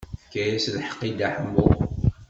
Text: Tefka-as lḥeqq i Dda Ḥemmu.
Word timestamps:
Tefka-as 0.19 0.65
lḥeqq 0.75 0.99
i 1.07 1.09
Dda 1.11 1.27
Ḥemmu. 1.35 1.65